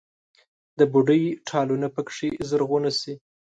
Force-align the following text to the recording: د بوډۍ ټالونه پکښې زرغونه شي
د 0.77 0.79
بوډۍ 0.91 1.23
ټالونه 1.49 1.87
پکښې 1.95 2.29
زرغونه 2.49 2.89
شي 2.99 3.13